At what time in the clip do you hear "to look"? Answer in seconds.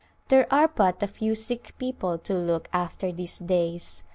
2.17-2.69